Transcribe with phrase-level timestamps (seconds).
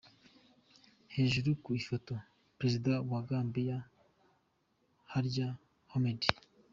[1.15, 2.13] Hejuru ku ifoto:
[2.57, 3.77] Perezida wa Gambia
[5.13, 5.27] Yahya
[5.89, 6.29] Jammeh.